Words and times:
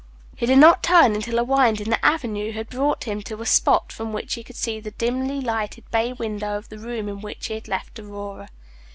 He 0.35 0.47
did 0.47 0.57
not 0.57 0.81
turn 0.81 1.13
until 1.13 1.37
a 1.37 1.43
wind 1.43 1.79
in 1.79 1.91
the 1.91 2.03
avenue 2.03 2.53
had 2.53 2.69
brought 2.71 3.03
him 3.03 3.21
to 3.21 3.39
a 3.39 3.45
spot 3.45 3.91
from 3.91 4.11
which 4.11 4.33
he 4.33 4.43
could 4.43 4.55
see 4.55 4.79
the 4.79 4.89
dimly 4.89 5.39
lighted 5.41 5.83
bay 5.91 6.11
window 6.11 6.57
of 6.57 6.69
the 6.69 6.79
room 6.79 7.07
in 7.07 7.21
which 7.21 7.45
he 7.45 7.53
had 7.53 7.67
left 7.67 7.99
Aurora. 7.99 8.49